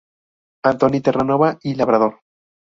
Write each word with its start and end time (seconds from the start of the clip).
Anthony, 0.63 0.99
Terranova 0.99 1.59
y 1.61 1.75
Labrador. 1.75 2.21